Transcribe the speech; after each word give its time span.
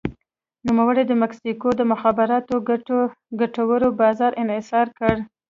نوموړي 0.67 1.03
د 1.07 1.11
مکسیکو 1.21 1.67
د 1.75 1.81
مخابراتو 1.91 2.55
ګټور 3.41 3.81
بازار 4.01 4.31
انحصار 4.43 4.87
کړ. 4.99 5.15